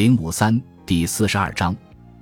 [0.00, 1.76] 零五三第四十二章，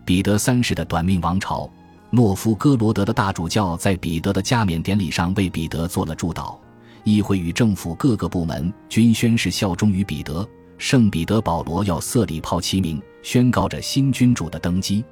[0.04, 1.70] 彼得三世的短命王朝。
[2.10, 6.56] 诺夫哥罗德的大主教在彼得的加冕典礼上为彼得做了祝祷，
[7.04, 10.44] 议会与政府各个部门均宣誓效忠于彼得。
[10.76, 15.04] 圣彼得保罗要瑟礼炮齐鸣，宣告着新君主的登基。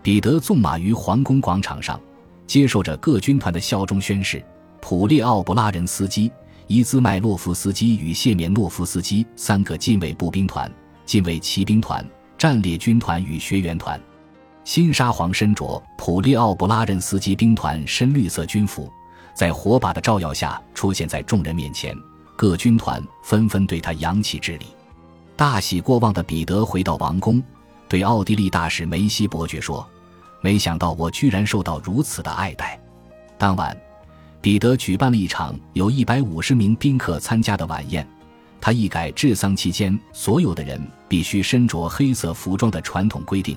[0.00, 2.00] 彼得纵马于皇宫广场上，
[2.46, 4.42] 接受着各军团的效忠宣誓。
[4.80, 6.32] 普列奥布拉人斯基、
[6.66, 10.72] 伊兹麦洛夫斯基与谢缅诺夫斯基三个禁卫步兵团。
[11.06, 12.04] 禁卫骑兵团、
[12.36, 13.98] 战列军团与学员团，
[14.64, 18.92] 新沙皇身着普利奥布拉任斯基兵团深绿色军服，
[19.32, 21.96] 在火把的照耀下出现在众人面前。
[22.34, 24.66] 各军团纷纷对他扬起致礼。
[25.36, 27.42] 大喜过望的彼得回到王宫，
[27.88, 29.88] 对奥地利大使梅西伯爵说
[30.42, 32.78] ：“没想到我居然受到如此的爱戴。”
[33.38, 33.74] 当晚，
[34.42, 38.06] 彼得举办了一场有一百五十名宾客参加的晚宴。
[38.66, 43.56] 他一改治丧期间所有的人必须身着黑色服装的传统规定，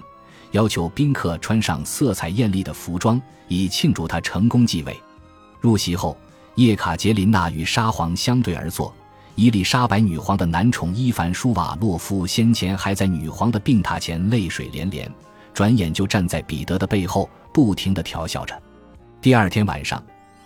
[0.52, 4.96] 要求宾客穿上色彩艳丽的服装，以庆祝他成功继位。
[5.60, 6.16] 入席后，
[6.58, 8.94] 叶卡捷琳娜与沙皇相对而坐。
[9.34, 15.12] 伊丽莎白女皇的男宠伊凡舒瓦洛夫先前还在女皇的病榻前泪水连连，
[15.56, 18.56] 转眼就站在彼得的背后，不停地调笑着。
[19.20, 20.04] 第二天晚上，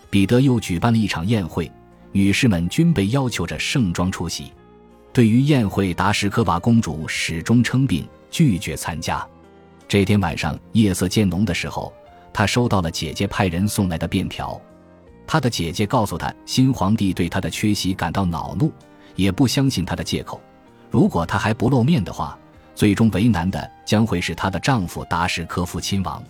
[0.08, 1.70] 彼得又举办了一场宴会。
[2.16, 4.52] 女士们均被要求着盛装出席。
[5.12, 9.26] 对于宴会，达什科娃公主始终称病，拒绝参加。
[9.88, 11.92] 这天晚上，夜色渐浓的时候，
[12.32, 14.60] 她收到了姐姐派人送来的便条。
[15.26, 18.72] 她的姐姐告诉她，新皇帝对她的缺席感到恼怒，
[19.16, 20.40] 也不相信她的借口。
[20.92, 22.38] 如果她还不露面的话，
[22.76, 26.22] 最终为难的将会是她的丈夫达什科夫亲王。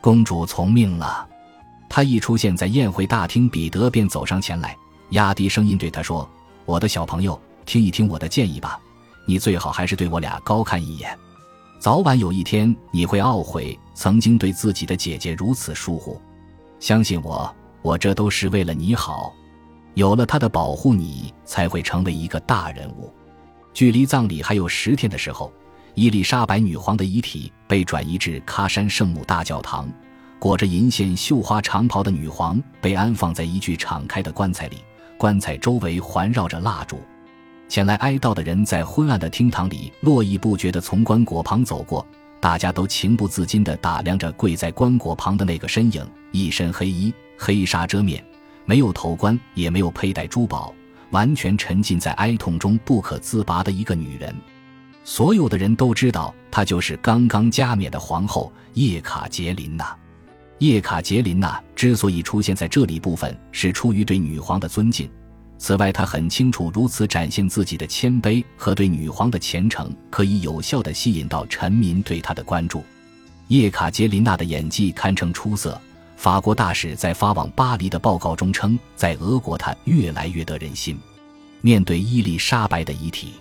[0.00, 1.26] 公主从命了。
[1.88, 4.76] 她一出现在宴会大厅，彼得便走上前来。
[5.10, 6.28] 压低声音对他说
[6.66, 8.80] ：“我的小朋友，听一听我的建议吧。
[9.26, 11.16] 你最好还是对我俩高看一眼。
[11.78, 16.20] 早晚有一天，你会懊悔曾经对自己的姐姐如此疏忽。
[16.80, 19.32] 相信我，我这都是为了你好。
[19.94, 23.12] 有了他的保护，你才会成为一个大人物。”
[23.72, 25.52] 距离葬礼还有十天的时候，
[25.94, 29.88] 伊丽莎白女皇的遗体被转移至喀山圣母大教堂。
[30.38, 34.76] 裹着银线绣花长袍的女皇被安放在一具敞开的棺材里。
[35.18, 37.00] 棺材周围环绕着蜡烛，
[37.68, 42.06] 前来哀悼的人在昏暗的厅堂里络绎不绝地从棺椁旁走过，
[42.40, 48.24] 大家都情不自禁地打量着跪在棺椁旁的那个身影，一身黑衣，黑纱遮面，
[48.64, 50.74] 没有头冠，也没有佩戴珠宝，
[51.10, 54.34] 完全沉浸在哀痛中不可自拔的一个女人。
[55.02, 59.96] 所有的人都知道，她就是刚刚加冕的皇后叶卡捷琳娜。
[60.58, 65.08] 叶卡捷琳娜之所以出现在这里，部分是出于对女皇的尊敬。
[65.58, 72.82] 此外，她很清楚，如此展现自己的谦卑和对女皇的虔诚，可以有效地吸引到臣民对她的关注。
[73.48, 75.80] 叶卡捷琳娜的演技堪称出色。
[76.16, 80.98] 法国大使在发往巴黎的报告中称，在俄国她越来越得人心。
[81.60, 83.32] 面对伊丽莎白的遗体，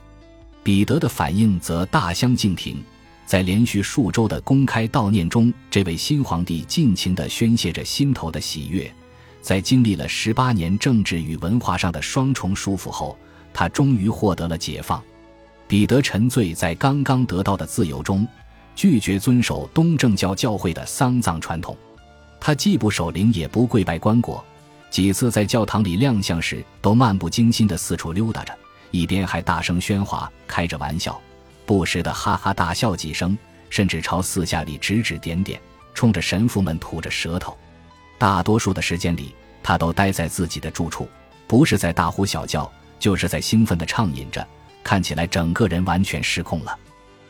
[0.62, 2.84] 彼得的反应则大相径庭。
[3.25, 8.91] 在连续数周的公开悼念中，这位新皇帝尽情地宣泄着心头的喜悦。
[9.41, 13.18] 在经历了十八年政治与文化上的双重束缚后，
[13.53, 15.02] 他终于获得了解放。
[15.68, 18.28] 彼得沉醉在刚刚得到的自由中，
[18.75, 21.75] 拒绝遵守东正教教会的丧葬传统。
[22.40, 24.40] 他既不守灵，也不跪拜棺椁。
[24.91, 28.56] 几次在教堂里亮相时，都漫不经心地四处溜达着，
[28.91, 31.19] 一边还大声喧哗，开着玩笑。
[31.66, 33.38] 不时的哈哈大笑几声，
[33.70, 35.59] 甚至朝四下里指指点点，
[35.94, 37.58] 冲着神父们吐着舌头。
[38.18, 39.34] 大多数的时间里，
[39.64, 41.08] 他都待在自己的住处，
[41.48, 44.48] 不是在大呼小叫，就是在兴奋地畅饮着，
[44.84, 46.78] 看起来整个人完全失控了。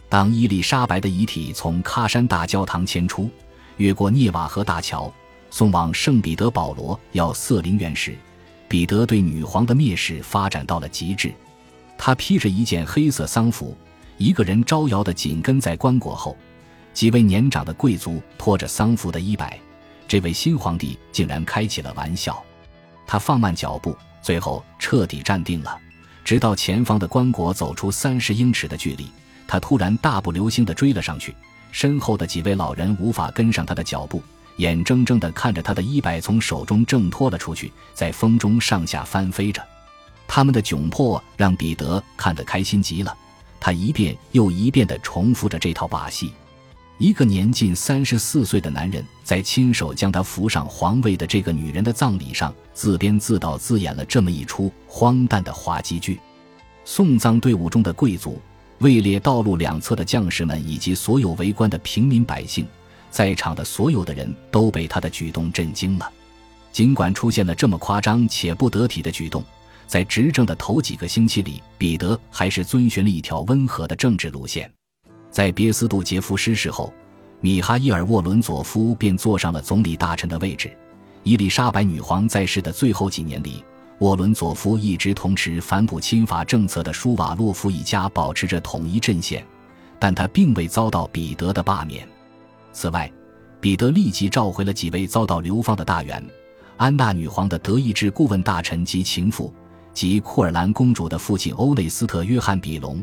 [0.09, 3.29] 当伊丽莎白的遗体从喀山大教堂迁出，
[3.77, 5.11] 越过涅瓦河大桥，
[5.49, 8.15] 送往圣彼得保罗要瑟陵园时，
[8.67, 11.33] 彼得对女皇的蔑视发展到了极致。
[11.97, 13.75] 他披着一件黑色丧服。
[14.17, 16.37] 一个人招摇的紧跟在棺椁后，
[16.93, 19.59] 几位年长的贵族拖着丧服的衣摆，
[20.07, 22.41] 这位新皇帝竟然开起了玩笑。
[23.05, 25.77] 他放慢脚步，最后彻底站定了，
[26.23, 29.07] 直到前方的棺椁走出三十英尺的距离，
[29.47, 31.35] 他突然大步流星地追了上去。
[31.71, 34.23] 身后的几位老人无法跟上他的脚步，
[34.55, 39.61] 眼睁睁地看着他的衣摆从手中挣脱了出去，在风中上下翻飞着。
[40.25, 43.13] 他们的窘迫让彼得看得开心极了。
[43.65, 46.31] 他一遍又一遍地重复着这套把戏。
[46.99, 56.19] 一个年近三十四岁的男人，在亲手将他扶上皇位的这个女人的葬礼上，自编自导自演了这么一出荒诞的滑稽剧。
[56.83, 58.39] 送葬队伍中的贵族
[58.81, 62.67] 位列道路两侧的将士们以及所有围观的平民百姓，
[63.09, 66.07] 在场的所有的人都被他的举动震惊了。
[66.71, 69.43] 尽管出现了这么夸张且不得体的举动，
[69.87, 74.71] 在执政的头几个星期里，彼得还是遵循了一条温和的政治路线。
[75.29, 76.93] 在别斯杜杰夫失势后，
[77.41, 80.75] 米哈伊尔·沃伦佐夫便坐上了总理大臣的位置。
[81.23, 83.63] 伊丽莎白女皇在世的最后几年里。
[83.99, 89.45] 沃伦佐夫一直同持反哺亲法政策的舒瓦洛夫一家保持着统一阵线，
[89.97, 92.05] 但他并未遭到彼得的罢免。
[92.73, 93.09] 此外，
[93.61, 96.21] 彼得立即召回了几位遭到流放的大员：
[96.75, 99.53] 安娜女皇的德意志顾问大臣及情妇，
[99.95, 103.01] 及库尔兰公主的父亲欧内斯特·约翰·比隆，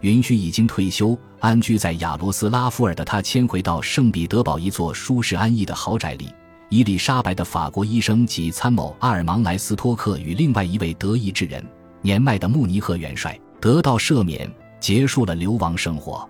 [0.00, 6.28] 允许已经退休、安居在亚罗斯拉夫尔的他迁回到圣彼得堡一座舒适安逸的豪宅里。
[6.68, 11.64] 伊丽莎白的法国医生及参谋阿尔芒莱斯托克与另外一位德意志人
[12.00, 14.50] 年迈的慕尼赫元帅得到赦免，
[14.80, 16.28] 结束了流亡生活。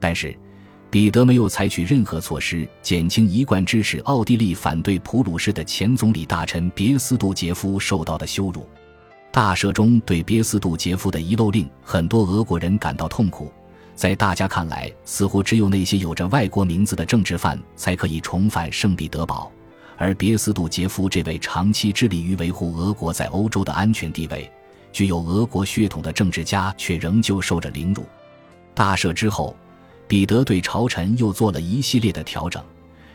[0.00, 0.36] 但是，
[0.90, 8.66] 彼得没有采取任何措施减轻一贯支持奥地利反对普鲁士的前总理大臣别斯杜杰夫受到的羞辱。
[9.34, 13.50] 大赦中对别斯杜杰夫的遗漏令，很多俄国人感到痛苦。
[13.96, 19.50] 在大家看来，似乎只有那些有着外国名字的政治犯才可以重返圣彼得堡。
[19.96, 24.48] 而别斯杜杰夫这位长期致力于维护俄国在欧洲的安全地位、
[24.92, 28.04] 具有俄国血统的政治家，却仍旧受着凌辱。
[28.72, 29.56] 大赦之后，
[30.06, 32.62] 彼得对朝臣又做了一系列的调整，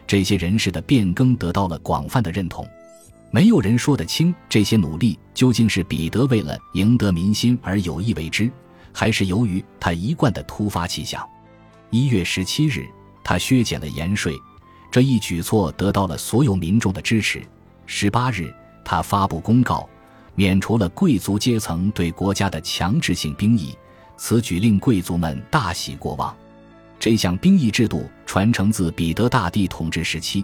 [0.06, 2.68] 这些人事的变更得到了广泛的认同。
[3.32, 8.52] 没有人说得清这些努力究竟是彼得为了赢得民心而有意为之，
[8.92, 11.28] 还是由于他一贯的突发奇想。
[11.92, 12.88] 一月十七日，
[13.24, 14.36] 他削减了盐税。
[14.92, 17.42] 这一举措得到了所有民众的支持。
[17.86, 18.52] 十八日，
[18.84, 19.88] 他发布公告，
[20.34, 23.78] 免除了贵族阶层对国家的强制性兵役。
[24.18, 26.36] 此举令贵族们大喜过望。
[27.00, 30.44] 这项兵役制度传承自彼得大帝统治时期。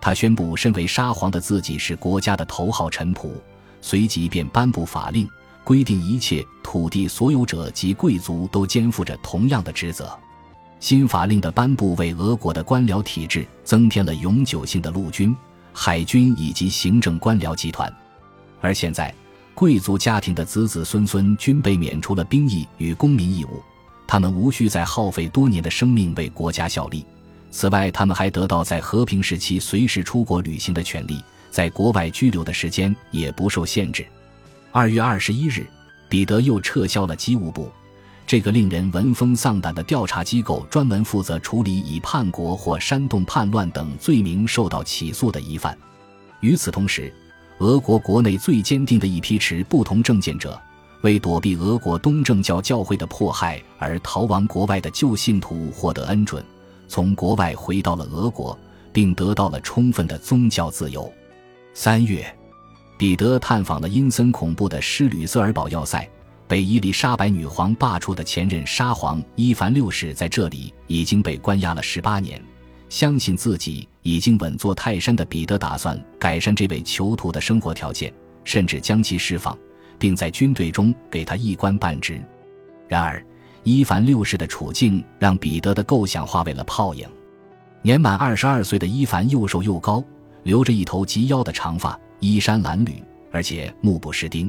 [0.00, 3.30] 他宣布，身为沙皇的自己是国家的头号臣仆，
[3.80, 5.28] 随即便颁布法令，
[5.64, 10.16] 规定一切土地所有者及贵族都肩负着同样的职责。
[10.78, 15.34] 新法令的颁布为俄国的官僚体制增添了永久性的陆军、
[15.72, 17.92] 海军以及行政官僚集团，
[18.60, 19.12] 而现在，
[19.54, 23.62] 贵族家庭的子子孙孙均被免除了兵役与公民义务，
[24.06, 27.04] 他们无需再耗费多年的生命为国家效力。
[27.56, 34.06] 此外，他们还得到在和平时期随时出国旅行的权利，在国外居留的时间也不受限制。
[34.72, 35.66] 二月二十一日，
[36.06, 37.72] 彼得又撤销了机务部。
[38.26, 45.74] 这个令人闻风丧胆的调查机构专门负责处理以叛国或煽动叛乱等罪名受到起诉的疑犯。
[46.40, 47.10] 与此同时，
[47.60, 50.60] 俄国国内最坚定的一批持不同政见者，
[51.00, 56.44] 为躲避俄国东正教教会的迫害而逃亡国外的旧信徒获得恩准，
[56.88, 58.58] 从国外回到了俄国，
[58.92, 61.12] 并得到了充分的宗教自由。
[61.74, 62.24] 三月，
[62.96, 66.08] 彼得探访了阴森恐怖的施吕瑟尔堡要塞。
[66.48, 72.40] 被伊丽莎白女皇罢黜的前任沙皇伊凡六世在这里已经被关押了十八年。
[72.88, 79.58] 相信自己已经稳坐泰山的彼得打算改善这位囚徒的生活条件，甚至将其释放，
[79.98, 82.22] 并在军队中给他一官半职。
[82.86, 83.20] 然而，
[83.66, 87.04] 伊凡六世的处境让彼得的构想化为了泡影。
[87.82, 90.00] 年满二十二岁的伊凡又瘦又高，
[90.44, 94.48] 留着一头及腰的长发，衣衫褴褛，而且目不识丁。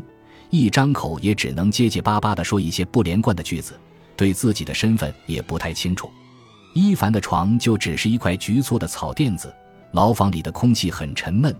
[0.51, 3.73] 一张口也只能结结巴巴地说一些不连贯的句子，
[4.15, 6.07] 对自己的身份也不太清楚。
[6.75, 9.51] 伊凡的床就只是一块局促的草垫子，
[9.93, 11.51] 牢房里的空气很沉闷，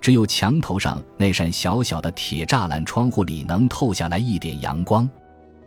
[0.00, 5.06] 只有墙头上那扇小小的铁栅栏窗户里能透下来一点阳光。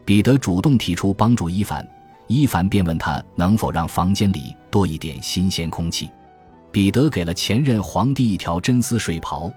[0.06, 1.86] 彼得主动提出帮助伊凡，
[2.28, 6.10] 伊凡便问他能否让房间里多一点新鲜空气。
[6.72, 9.52] 彼得给了前任皇帝一条真丝睡袍。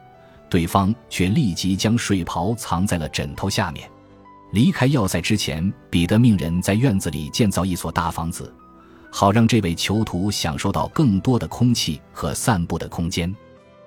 [0.50, 3.86] 对方却立即将睡袍藏在了枕头下面。
[4.50, 8.50] 离开要塞之前，彼得命人在院子里建造一所大房子，
[9.12, 13.30] 好让这位囚徒享受到更多的空气和散步的空间。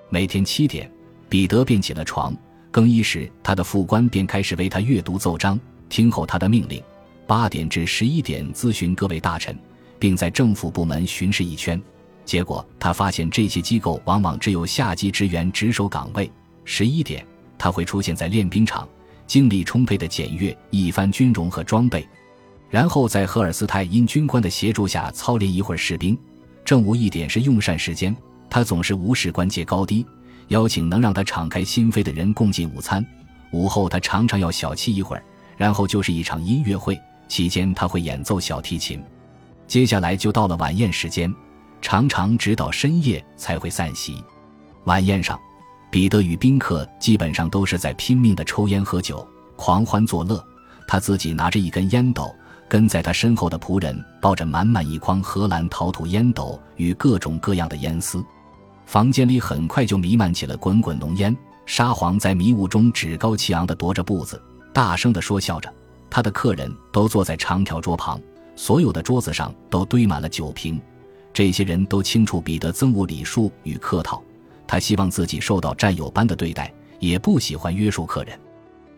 [0.09, 0.87] 每天七点，
[1.27, 2.31] 彼得便起了床，
[2.69, 5.59] 更衣时，他的副官便开始为他阅读奏章，
[5.91, 6.81] 听候他的命令。
[7.27, 9.55] 八点至十一点，咨询各位大臣，
[9.99, 11.79] 并在政府部门巡视一圈。
[12.25, 16.31] 结果，他发现这些机构往往只有下级职员值守岗位。
[16.65, 17.25] 十一点，
[17.57, 18.87] 他会出现在练兵场，
[19.27, 22.07] 精力充沛的检阅一番军容和装备，
[22.69, 26.17] 然后在赫尔斯泰因军官的协助下操练一会儿士兵。
[26.63, 28.15] 正午一点是用膳时间，
[28.49, 30.05] 他总是无视官阶高低，
[30.49, 33.05] 邀请能让他敞开心扉的人共进午餐。
[33.51, 35.23] 午后他常常要小憩一会儿，
[35.61, 38.99] 然后就是一场音乐会，期间他会演奏小提琴。
[39.67, 41.31] 接下来就到了晚宴时间，
[41.83, 44.23] 常常直到深夜才会散席。
[44.85, 45.39] 晚宴上，
[45.91, 49.23] 彼得与宾客基本上都是在拼命的抽烟喝酒、
[49.55, 50.43] 狂欢作乐。
[50.87, 52.33] 他自己拿着一根烟斗，
[52.67, 58.25] 跟在他身后的仆人抱着满满一筐荷兰陶土烟斗与各种各样的烟丝。
[58.87, 61.37] 房间里很快就弥漫起了滚滚浓烟。
[61.67, 64.41] 沙皇在迷雾中趾高气昂地踱着步子，
[64.73, 65.71] 大声地说笑着。
[66.09, 68.19] 他的客人都坐在长条桌旁，
[68.55, 70.81] 所有的桌子上都堆满了酒瓶。
[71.33, 74.21] 这些人都清楚彼得憎恶礼数与客套，
[74.67, 78.37] 他希望自己受到战友般的对待，也不喜欢约束客人。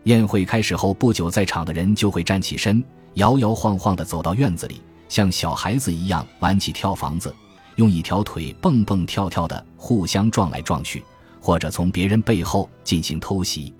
[0.04, 2.82] 宴会开始后不久，在场的人就会站起身，
[3.14, 7.32] 摇摇晃晃地走到院子里，像小孩子一样玩起跳房子，
[7.76, 11.04] 用一条腿蹦蹦跳跳地互相撞来撞去。
[11.40, 13.72] 或者从别人背后进行偷袭。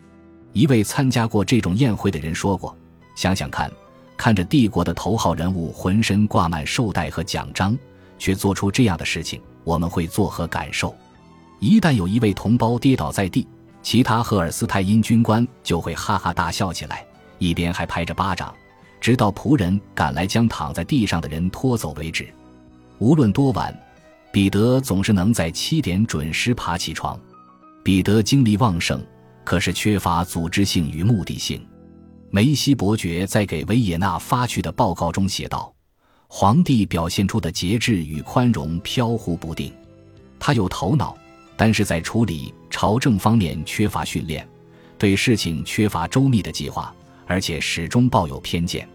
[0.54, 2.74] 一位参加过这种宴会的人说过
[3.16, 3.70] ：“想想看，
[4.16, 7.76] 看着帝国的头号人物浑身挂满绶带和奖章，
[8.20, 10.94] 却做出这样的事情，我们会作何感受？
[11.58, 13.46] 一旦有一位同胞跌倒在地，
[13.82, 17.04] 其他赫尔斯泰因军官就会哈哈大笑起来，
[17.38, 18.54] 一边还拍着巴掌，
[19.00, 22.32] 直到仆人赶来将躺在地上的人拖走为止。
[22.98, 23.76] 无论多晚，
[24.32, 27.18] 彼得总是能在七点准时爬起床。”
[27.82, 29.04] 彼得精力旺盛，
[29.44, 31.64] 可是缺乏组织性与目的性。
[32.30, 35.72] 梅西伯爵在给维也纳发去的报告中写道
[36.26, 39.72] ：“皇帝表现出的节制与宽容飘忽不定，
[40.40, 41.16] 他有头脑，
[41.56, 44.44] 但是在处理朝政方面缺乏训练，
[44.98, 46.92] 对事情缺乏周密的计划，
[47.26, 48.88] 而且始终抱有偏见。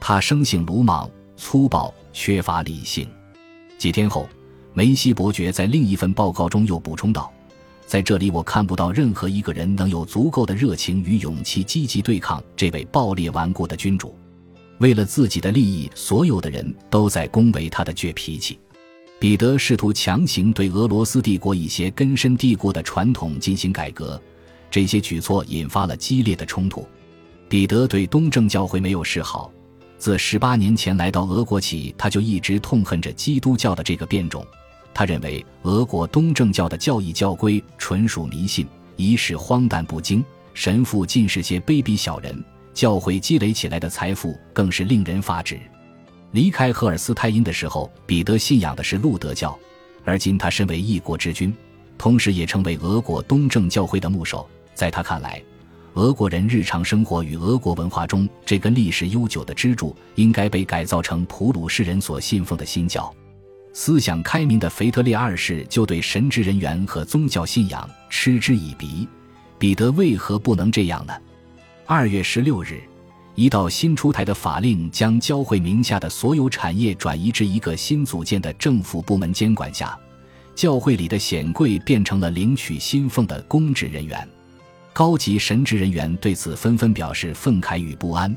[0.00, 3.08] 他生性鲁莽、粗暴，缺乏理性。”
[3.78, 4.28] 几天后，
[4.74, 7.31] 梅西伯爵在另一份报告中又补充道。
[7.92, 14.16] 在这里，我看不到任何一个人能有足够的热情与勇气积极对抗这位暴烈顽固的君主。
[14.78, 18.58] 为了自己的利益，所有的人都在恭维他的倔脾气。
[19.18, 24.18] 彼得试图强行对俄罗斯帝国一些根深蒂固的传统进行改革，
[24.70, 26.88] 这些举措引发了激烈的冲突。
[27.46, 29.52] 彼得对东正教会没有示好，
[29.98, 34.42] 自十八年前来到俄国起，他就一直痛恨着基督教的这个变种。
[34.94, 42.44] 他认为俄国东正教的教义教规纯属迷信，仪式荒诞不经，神父尽是些卑鄙小人，
[42.74, 45.58] 教会积累起来的财富更是令人发指。
[46.32, 49.58] 离开赫尔斯泰因的时候，彼得信仰的是路德教，
[50.04, 51.54] 而今他身为一国之君，
[51.96, 54.48] 同时也成为俄国东正教会的牧首。
[54.74, 55.42] 在他看来，
[55.94, 63.14] 俄国人日常生活与俄国文化中这根历史悠久的支柱，应该被改造成普鲁士人所信奉的新教。
[63.72, 69.08] 思想开明的腓特烈二世就对神职人员和宗教信仰嗤之以鼻，
[69.58, 71.14] 彼得为何不能这样呢？
[71.86, 72.80] 二月十六日，
[73.34, 79.98] 一道新出台的法令将教会名下的所有产业转移至一个新组建的政府部门监管下，
[80.54, 84.28] 教会里的显贵变成了领取薪俸的公职人员，
[84.92, 88.36] 高级神职人员对此纷纷表示愤慨与不安。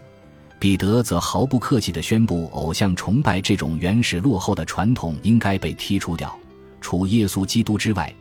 [0.66, 6.36] 彼得则毫不客气地宣布，偶像崇拜这种原始落后的传统应该被剔除掉。
[6.82, 8.12] 除耶稣基督之外，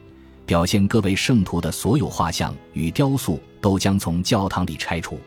[0.44, 5.18] 表现各位圣徒的所有画像与雕塑都将从教堂里拆除。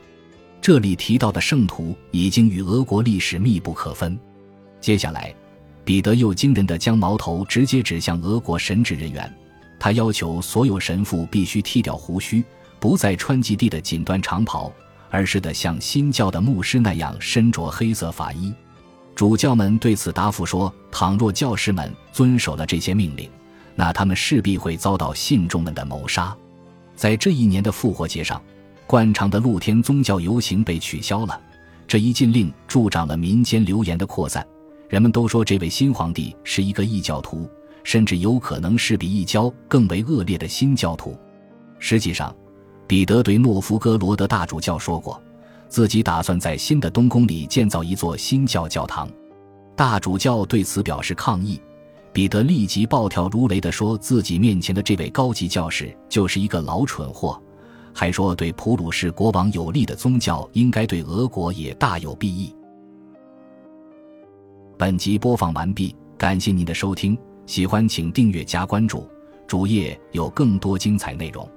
[0.61, 4.15] 这里提到的圣徒已经与俄国历史密不可分。
[4.79, 5.33] 接下来，
[5.83, 9.35] 彼得又惊人地将矛头直接指向俄国神职人员，
[9.79, 12.45] 他要求所有神父必须剃掉胡须，
[12.79, 14.71] 不再穿及地的锦缎长袍。
[15.09, 18.53] 而是得像新教的牧师那样身着黑色法衣。
[19.15, 23.29] 主教们对此答复说：“倘若教师们遵守了这些命令，
[23.75, 26.35] 那他们势必会遭到信众们的谋杀。”
[26.95, 28.41] 在这一年的复活节上，
[28.85, 31.39] 惯常的露天宗教游行被取消了。
[31.87, 34.45] 这一禁令助长了民间流言的扩散。
[34.89, 37.49] 人们都说这位新皇帝是一个异教徒，
[37.83, 41.17] 甚至有可能是比异教更为恶劣的新教徒。
[41.79, 42.35] 实际上，
[42.87, 45.21] 彼得对诺夫哥罗德大主教说过，
[45.67, 49.09] 自己打算在新的东宫里建造一座新教教堂。
[49.75, 51.61] 大主教对此表示抗议。
[52.13, 57.39] 彼得立即暴跳如雷地说自己面前的这位高级教士就是一个老蠢货，
[57.93, 62.55] 还说对普鲁士国王有利的宗教应该对俄国也大有裨益。
[64.79, 67.15] 本集播放完毕，感谢您的收听，
[67.45, 69.07] 喜欢请订阅加关注，
[69.45, 71.47] 主页有更多精彩内容。